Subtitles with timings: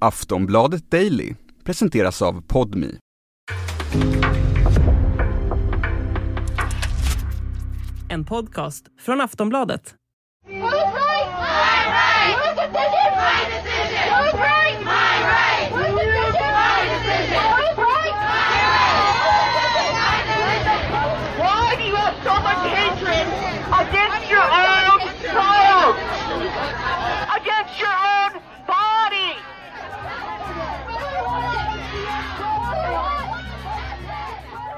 [0.00, 2.98] Aftonbladet Daily presenteras av Podmi.
[8.08, 9.94] En podcast från Aftonbladet.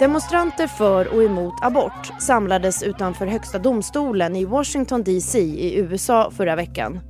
[0.01, 6.57] Demonstranter för och emot abort samlades utanför högsta domstolen i Washington DC i USA förra
[6.57, 7.01] veckan.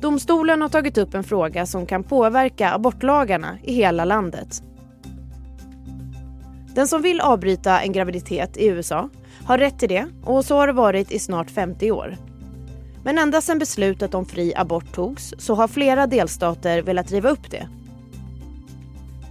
[0.00, 4.62] Domstolen har tagit upp en fråga som kan påverka abortlagarna i hela landet.
[6.74, 9.08] Den som vill avbryta en graviditet i USA
[9.44, 12.16] har rätt till det och så har det varit i snart 50 år.
[13.04, 17.50] Men ända sedan beslutet om fri abort togs så har flera delstater velat riva upp
[17.50, 17.68] det.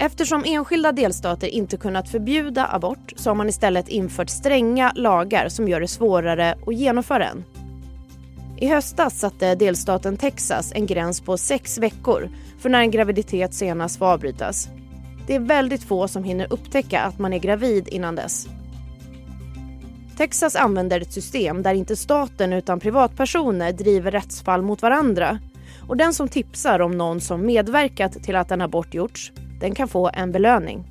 [0.02, 5.68] Eftersom enskilda delstater inte kunnat förbjuda abort så har man istället infört stränga lagar som
[5.68, 7.44] gör det svårare att genomföra den.
[8.58, 14.00] I höstas satte delstaten Texas en gräns på sex veckor för när en graviditet senast
[14.00, 14.70] får avbrytas.
[15.28, 18.48] Det är väldigt få som hinner upptäcka att man är gravid innan dess.
[20.18, 25.40] Texas använder ett system där inte staten utan privatpersoner driver rättsfall mot varandra.
[25.88, 29.32] Och den som tipsar om någon som medverkat till att en abort gjorts,
[29.62, 30.84] den kan få en belöning.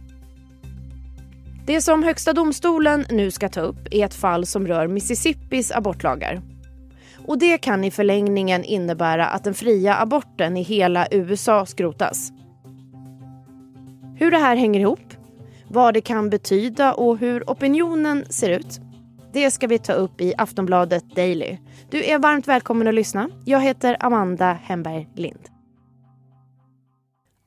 [1.66, 6.42] Det som Högsta domstolen nu ska ta upp är ett fall som rör Mississippis abortlagar.
[7.26, 12.32] Och det kan i förlängningen innebära att den fria aborten i hela USA skrotas.
[14.16, 15.14] Hur det här hänger ihop,
[15.68, 18.80] vad det kan betyda och hur opinionen ser ut
[19.32, 21.58] det ska vi ta upp i Aftonbladet Daily.
[21.90, 23.28] Du är varmt välkommen att lyssna.
[23.44, 25.59] Jag heter Amanda Hemberg Lind.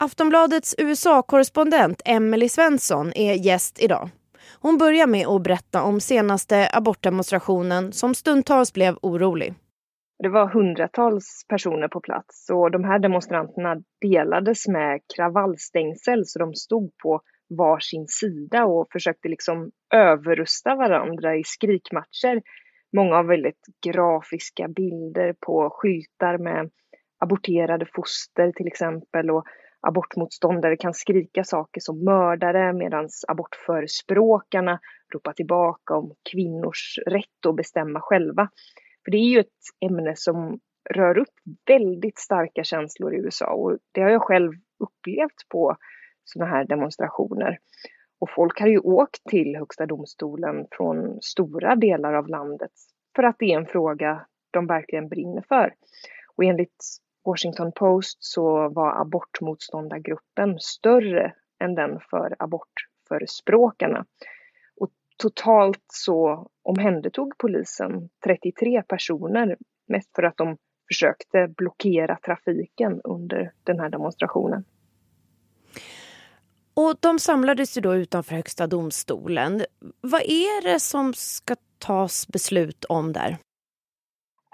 [0.04, 4.10] Aftonbladets USA-korrespondent Emily Svensson är gäst idag.
[4.62, 9.54] Hon börjar med att berätta om senaste abortdemonstrationen som stundtals blev orolig.
[10.23, 16.54] Det var hundratals personer på plats och de här demonstranterna delades med kravallstängsel så de
[16.54, 17.22] stod på
[17.58, 22.42] varsin sida och försökte liksom överrusta varandra i skrikmatcher.
[22.95, 26.70] Många har väldigt grafiska bilder på skyltar med
[27.20, 29.44] aborterade foster till exempel och
[29.88, 34.80] abortmotståndare kan skrika saker som mördare medan abortförespråkarna
[35.14, 38.49] ropar tillbaka om kvinnors rätt att bestämma själva.
[39.05, 41.33] För det är ju ett ämne som rör upp
[41.67, 45.76] väldigt starka känslor i USA och det har jag själv upplevt på
[46.23, 47.58] sådana här demonstrationer.
[48.20, 52.71] Och folk har ju åkt till Högsta domstolen från stora delar av landet
[53.15, 55.73] för att det är en fråga de verkligen brinner för.
[56.36, 56.83] Och enligt
[57.26, 64.06] Washington Post så var abortmotståndargruppen större än den för abortförespråkarna.
[64.80, 69.58] Och totalt så omhändertog polisen 33 personer,
[69.88, 70.58] mest för att de
[70.88, 74.66] försökte blockera trafiken under den här demonstrationen.
[76.76, 79.62] Och de samlades ju då utanför Högsta domstolen.
[80.02, 83.38] Vad är det som ska tas beslut om där?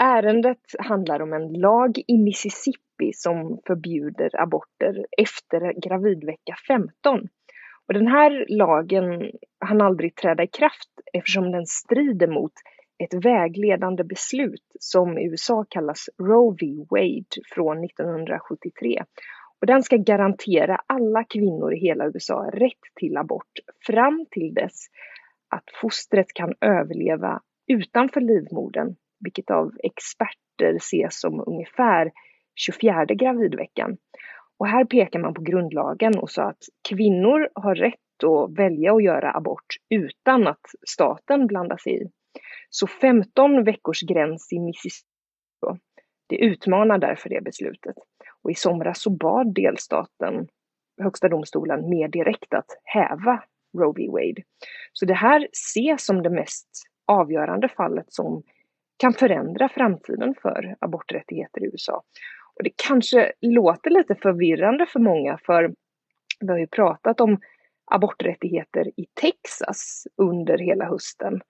[0.02, 7.28] Ärendet handlar om en lag i Mississippi som förbjuder aborter efter gravidvecka 15.
[7.88, 12.52] Och den här lagen hann aldrig träda i kraft eftersom den strider mot
[13.04, 16.86] ett vägledande beslut som i USA kallas Roe v.
[16.90, 19.04] Wade från 1973
[19.62, 23.54] och den ska garantera alla kvinnor i hela USA rätt till abort
[23.88, 24.86] fram till dess
[25.50, 32.12] att fostret kan överleva utanför livmodern, vilket av experter ses som ungefär
[32.56, 33.98] 24 gravidveckan.
[34.60, 39.04] Och här pekar man på grundlagen och sa att kvinnor har rätt att välja att
[39.04, 42.10] göra abort utan att staten blandar sig i.
[42.70, 45.08] Så 15 veckors gräns i Mississippi,
[46.28, 47.96] det utmanar därför det beslutet.
[48.44, 50.48] Och i somras så bad delstaten
[51.02, 53.44] Högsta domstolen mer direkt att häva
[53.78, 54.08] Roe v.
[54.08, 54.42] Wade.
[54.94, 56.70] Så det här ses som det mest
[57.08, 58.44] avgörande fallet som
[59.00, 62.04] kan förändra framtiden för aborträttigheter i USA.
[62.56, 65.74] Och det kanske låter lite förvirrande för många för
[66.40, 67.40] vi har ju pratat om
[67.92, 71.42] aborträttigheter i Texas under hela hösten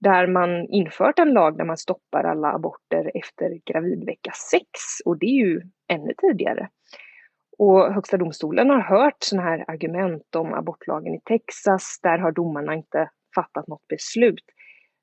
[0.00, 4.64] där man infört en lag där man stoppar alla aborter efter gravidvecka 6
[5.04, 6.68] och det är ju ännu tidigare.
[7.58, 12.00] Och Högsta domstolen har hört sådana här argument om abortlagen i Texas.
[12.02, 14.44] Där har domarna inte fattat något beslut.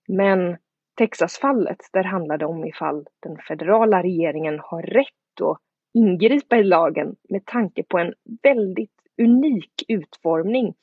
[0.07, 0.57] Men
[0.97, 5.57] Texasfallet, där handlar det om ifall den federala regeringen har rätt att
[5.93, 8.13] ingripa i lagen med tanke på en
[8.43, 8.91] väldigt
[9.21, 10.73] unik utformning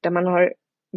[0.00, 0.54] där man har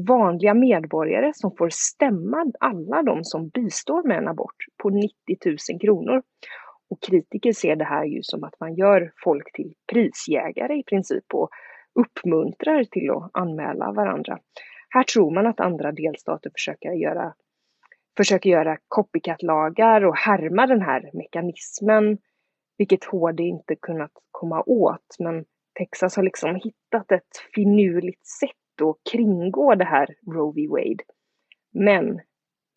[0.08, 5.12] vanliga medborgare som får stämma alla de som bistår med en abort på 90
[5.46, 6.22] 000 kronor.
[6.90, 11.34] Och kritiker ser det här ju som att man gör folk till prisjägare i princip
[11.34, 11.50] och
[12.00, 14.40] uppmuntrar till att anmäla varandra.
[14.90, 17.34] Här tror man att andra delstater försöker göra,
[18.18, 22.18] försöker göra copycat-lagar och härma den här mekanismen,
[22.78, 25.16] vilket HD inte kunnat komma åt.
[25.20, 25.46] Men
[25.80, 30.68] Texas har liksom hittat ett finurligt sätt att kringgå det här Roe v.
[30.68, 31.04] Wade.
[31.74, 32.22] Men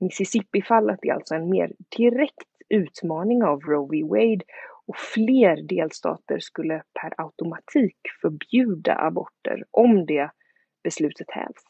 [0.00, 4.02] Mississippi-fallet är alltså en mer direkt utmaning av Roe v.
[4.02, 4.44] Wade
[4.86, 10.30] och fler delstater skulle per automatik förbjuda aborter om det
[10.84, 11.64] beslutet hävs.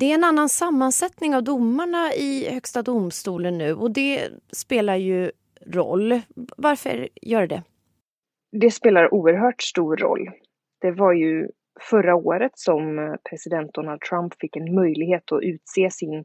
[0.00, 5.30] Det är en annan sammansättning av domarna i Högsta domstolen nu och det spelar ju
[5.66, 6.20] roll.
[6.56, 7.62] Varför gör det?
[8.52, 10.30] Det spelar oerhört stor roll.
[10.80, 11.48] Det var ju
[11.80, 16.24] förra året som eh, president Donald Trump fick en möjlighet att utse sin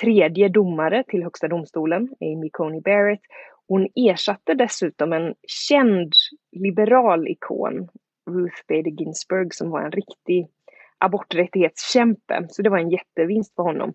[0.00, 3.20] tredje domare till Högsta domstolen, Amy Coney Barrett.
[3.68, 5.34] Hon ersatte dessutom en
[5.68, 6.12] känd
[6.52, 7.88] liberal ikon,
[8.30, 10.48] Ruth Bader Ginsburg, som var en riktig
[11.06, 12.46] aborträttighetskämpe.
[12.48, 13.92] Så det var en jättevinst för honom.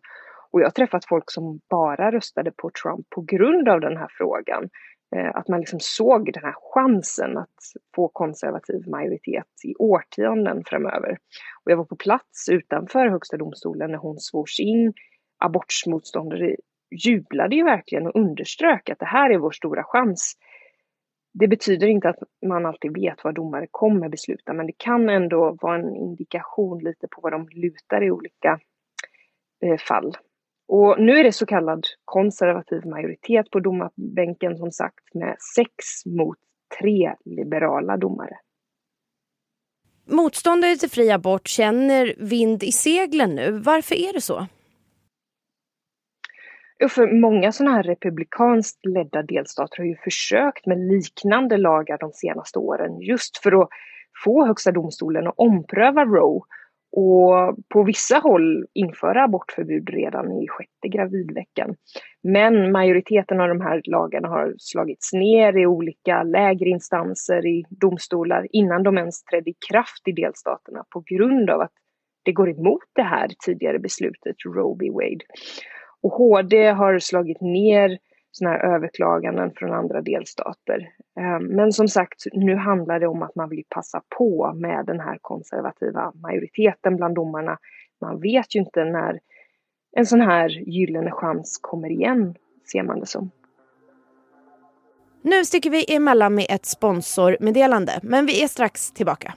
[0.51, 4.09] Och jag har träffat folk som bara röstade på Trump på grund av den här
[4.17, 4.69] frågan.
[5.15, 7.59] Eh, att man liksom såg den här chansen att
[7.95, 11.11] få konservativ majoritet i årtionden framöver.
[11.63, 14.93] Och jag var på plats utanför Högsta domstolen när hon svors in
[15.39, 16.55] abortsmotståndare
[17.05, 20.33] jublade ju verkligen och underströk att det här är vår stora chans.
[21.33, 25.57] Det betyder inte att man alltid vet vad domare kommer besluta, men det kan ändå
[25.61, 28.59] vara en indikation lite på vad de lutar i olika
[29.63, 30.17] eh, fall.
[30.67, 36.37] Och nu är det så kallad konservativ majoritet på domarbänken som sagt med sex mot
[36.79, 38.37] tre liberala domare.
[40.05, 43.51] Motståndare till fri abort känner vind i seglen nu.
[43.51, 44.47] Varför är det så?
[46.89, 52.59] För många sådana här republikanskt ledda delstater har ju försökt med liknande lagar de senaste
[52.59, 53.69] åren just för att
[54.23, 56.41] få Högsta domstolen att ompröva Roe
[56.91, 61.75] och på vissa håll införa abortförbud redan i sjätte gravidveckan.
[62.23, 68.47] Men majoriteten av de här lagarna har slagits ner i olika lägre instanser i domstolar
[68.51, 71.71] innan de ens trädde i kraft i delstaterna på grund av att
[72.23, 74.89] det går emot det här tidigare beslutet Roe v.
[74.89, 75.25] Wade.
[76.03, 77.97] Och HD har slagit ner
[78.31, 80.89] sådana här överklaganden från andra delstater.
[81.19, 84.99] Ehm, men som sagt, nu handlar det om att man vill passa på med den
[84.99, 87.57] här konservativa majoriteten bland domarna.
[88.01, 89.19] Man vet ju inte när
[89.97, 92.35] en sån här gyllene chans kommer igen,
[92.71, 93.31] ser man det som.
[95.21, 99.33] Nu sticker vi emellan med ett sponsormeddelande, men vi är strax tillbaka.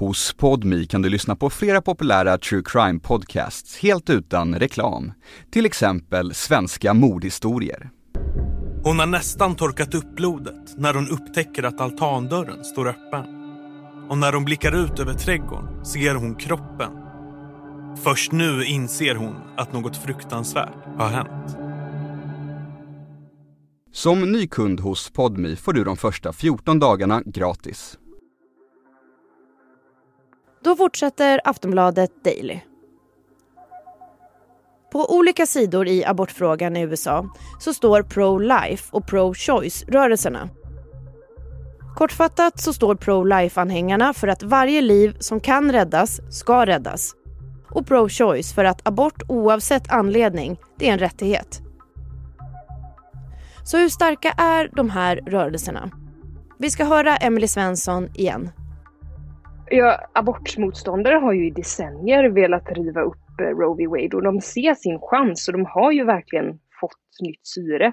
[0.00, 5.12] Hos Podmi kan du lyssna på flera populära true crime podcasts helt utan reklam.
[5.50, 7.90] Till exempel Svenska mordhistorier.
[8.82, 13.24] Hon har nästan torkat upp blodet när hon upptäcker att altandörren står öppen.
[14.08, 16.92] Och när hon blickar ut över trädgården ser hon kroppen.
[18.04, 21.56] Först nu inser hon att något fruktansvärt har hänt.
[23.92, 27.99] Som ny kund hos Podmi får du de första 14 dagarna gratis.
[30.62, 32.60] Då fortsätter Aftonbladet Daily.
[34.92, 37.28] På olika sidor i abortfrågan i USA
[37.60, 40.48] så står pro-life och pro-choice-rörelserna.
[41.96, 47.12] Kortfattat så står pro-life-anhängarna för att varje liv som kan räddas ska räddas.
[47.70, 51.60] Och pro-choice för att abort oavsett anledning, det är en rättighet.
[53.64, 55.90] Så hur starka är de här rörelserna?
[56.58, 58.50] Vi ska höra Emily Svensson igen.
[59.72, 63.86] Ja, abortmotståndare har ju i decennier velat riva upp eh, Roe v.
[63.86, 67.92] Wade och de ser sin chans och de har ju verkligen fått nytt syre.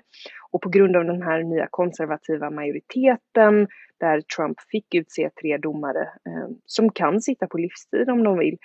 [0.51, 3.67] Och på grund av den här nya konservativa majoriteten
[3.99, 8.57] där Trump fick utse tre domare eh, som kan sitta på livstid om de vill,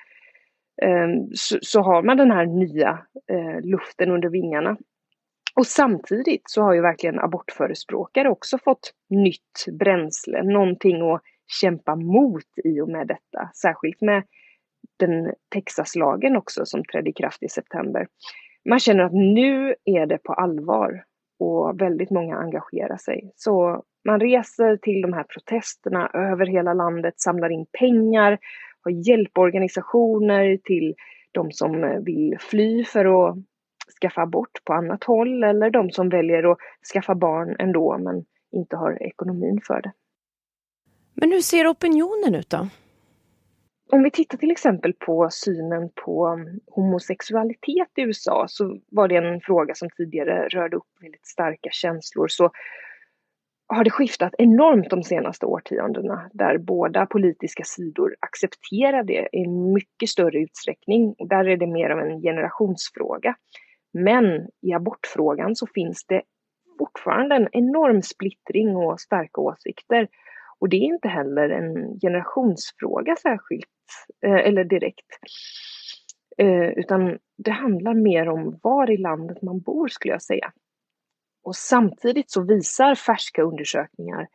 [0.82, 2.98] eh, så, så, har man den här nya
[3.30, 4.76] eh, luften under vingarna.
[5.56, 11.22] Och samtidigt så har ju verkligen abortförespråkare också fått nytt bränsle, någonting att
[11.60, 13.50] kämpa mot i och med detta.
[13.54, 14.22] Särskilt med
[14.98, 18.06] den Texaslagen också som trädde i kraft i september.
[18.68, 21.04] Man känner att nu är det på allvar
[21.38, 23.32] och väldigt många engagerar sig.
[23.36, 28.38] Så man reser till de här protesterna över hela landet, samlar in pengar,
[28.84, 30.94] har hjälporganisationer till
[31.32, 33.36] de som vill fly för att
[34.00, 36.58] skaffa abort på annat håll eller de som väljer att
[36.92, 39.92] skaffa barn ändå men inte har ekonomin för det.
[41.14, 42.68] Men hur ser opinionen ut då?
[43.92, 49.16] Om vi tittar till exempel på synen på um, homosexualitet i USA så var det
[49.16, 52.28] en fråga som tidigare rörde upp väldigt starka känslor.
[52.28, 52.50] Så
[53.66, 60.08] har det skiftat enormt de senaste årtiondena där båda politiska sidor accepterar det i mycket
[60.08, 61.14] större utsträckning.
[61.18, 63.34] Där är det mer av en generationsfråga.
[63.92, 66.22] Men i abortfrågan så finns det
[66.78, 70.08] fortfarande en enorm splittring och starka åsikter.
[70.62, 73.66] Och det är inte heller en generationsfråga särskilt,
[74.26, 75.06] eh, eller direkt.
[76.38, 80.52] Eh, utan det handlar mer om var i landet man bor skulle jag säga.
[81.44, 84.28] Och samtidigt så visar färska undersökningar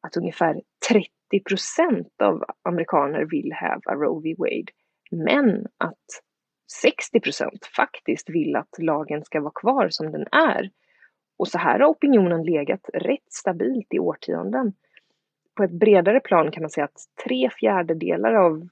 [0.00, 1.08] att ungefär 30
[1.48, 4.34] procent av amerikaner vill häva Roe v.
[4.38, 4.72] Wade.
[5.10, 6.06] Men att
[6.80, 10.70] 60 procent faktiskt vill att lagen ska vara kvar som den är.
[11.38, 14.72] Och så här har opinionen legat rätt stabilt i årtionden.
[15.56, 18.68] På ett bredare plan kan man säga att tre fjärdedelar av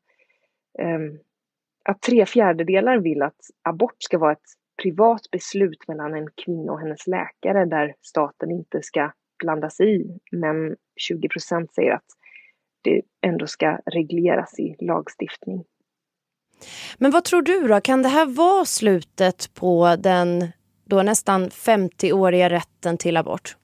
[0.78, 1.18] ehm,
[1.84, 4.48] att tre fjärdedelar vill att abort ska vara ett
[4.82, 10.18] privat beslut mellan en kvinna och hennes läkare där staten inte ska blanda sig i.
[10.32, 12.06] Men 20 procent säger att
[12.82, 15.64] det ändå ska regleras i lagstiftning.
[16.98, 20.48] Men vad tror du då, kan det här vara slutet på den
[20.84, 23.56] då nästan 50-åriga rätten till abort?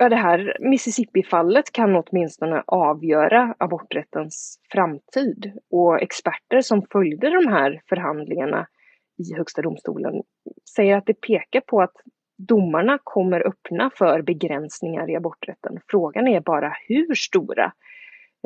[0.00, 5.52] Ja, det här Mississippi-fallet kan åtminstone avgöra aborträttens framtid.
[5.70, 8.66] Och experter som följde de här förhandlingarna
[9.18, 10.22] i Högsta domstolen
[10.76, 11.94] säger att det pekar på att
[12.38, 15.80] domarna kommer öppna för begränsningar i aborträtten.
[15.90, 17.72] Frågan är bara hur stora.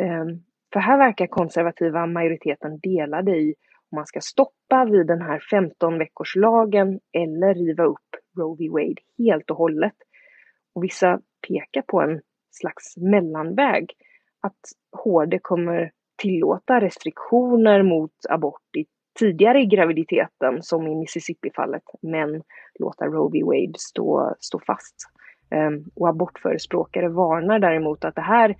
[0.03, 0.43] Ehm,
[0.73, 3.55] för här verkar konservativa majoriteten delade i
[3.91, 8.69] om man ska stoppa vid den här 15 veckorslagen eller riva upp Roe v.
[8.69, 9.97] Wade helt och hållet.
[10.75, 13.93] Och vissa pekar på en slags mellanväg.
[14.41, 14.61] Att
[15.05, 18.85] HD kommer tillåta restriktioner mot abort i
[19.19, 22.43] tidigare i graviditeten, som i Mississippi-fallet, men
[22.79, 23.43] låta Roe v.
[23.45, 24.95] Wade stå, stå fast.
[25.55, 28.57] Um, och abortförespråkare varnar däremot att det här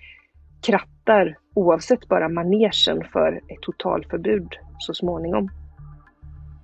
[0.67, 5.51] krattar oavsett bara manegen för ett totalförbud så småningom.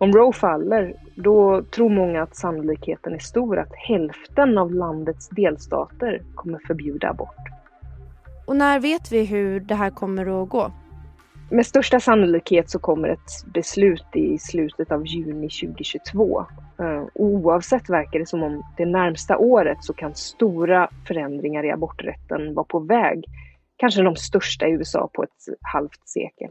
[0.00, 6.22] Om Roe faller, då tror många att sannolikheten är stor att hälften av landets delstater
[6.34, 7.36] kommer förbjuda abort.
[8.46, 10.72] Och när vet vi hur det här kommer att gå?
[11.50, 16.46] Med största sannolikhet så kommer ett beslut i slutet av juni 2022.
[16.80, 22.54] Uh, oavsett verkar det som om det närmsta året så kan stora förändringar i aborträtten
[22.54, 23.24] vara på väg.
[23.76, 26.50] Kanske de största i USA på ett halvt sekel.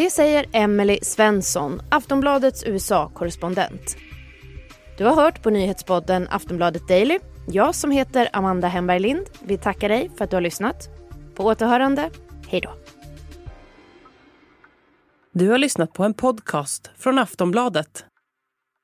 [0.00, 3.96] Det säger Emily Svensson, Aftonbladets USA-korrespondent.
[4.98, 7.18] Du har hört på nyhetspodden Aftonbladet Daily.
[7.48, 10.88] Jag som heter Amanda Hemberg Lind vill tacka dig för att du har lyssnat.
[11.34, 12.10] På återhörande,
[12.48, 12.74] hej då.
[15.32, 18.04] Du har lyssnat på en podcast från Aftonbladet.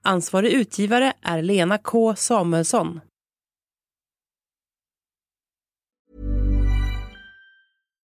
[0.04, 3.00] Ansvarig utgivare är Lena K Samuelsson.